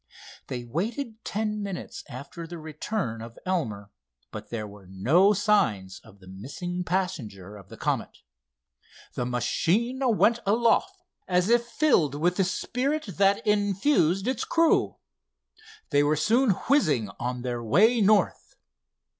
[0.47, 3.91] They waited ten minutes after the return of Elmer,
[4.31, 8.17] but there were no signs of the missing passenger of the Comet.
[9.13, 14.95] The machine went aloft as if filled with the spirit that infused its crew.
[15.91, 18.55] They were soon whizzing on their way north.